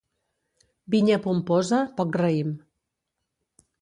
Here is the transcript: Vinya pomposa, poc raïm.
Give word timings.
Vinya 0.95 1.19
pomposa, 1.27 1.81
poc 1.99 2.17
raïm. 2.23 2.59